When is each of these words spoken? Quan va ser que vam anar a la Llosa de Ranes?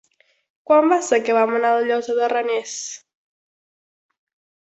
Quan 0.69 0.87
va 0.93 0.97
ser 1.07 1.19
que 1.27 1.35
vam 1.37 1.53
anar 1.57 1.73
a 1.73 1.81
la 1.83 1.85
Llosa 1.89 2.15
de 2.21 2.31
Ranes? 2.33 2.73